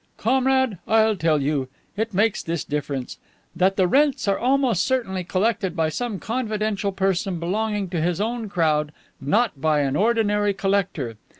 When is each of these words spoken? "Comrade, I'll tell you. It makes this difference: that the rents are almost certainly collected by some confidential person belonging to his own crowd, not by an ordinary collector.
"Comrade, 0.17 0.79
I'll 0.87 1.15
tell 1.15 1.39
you. 1.43 1.67
It 1.95 2.11
makes 2.11 2.41
this 2.41 2.63
difference: 2.63 3.19
that 3.55 3.75
the 3.75 3.87
rents 3.87 4.27
are 4.27 4.39
almost 4.39 4.83
certainly 4.83 5.23
collected 5.23 5.75
by 5.75 5.89
some 5.89 6.17
confidential 6.17 6.91
person 6.91 7.39
belonging 7.39 7.87
to 7.89 8.01
his 8.01 8.19
own 8.19 8.49
crowd, 8.49 8.93
not 9.21 9.61
by 9.61 9.81
an 9.81 9.95
ordinary 9.95 10.55
collector. 10.55 11.17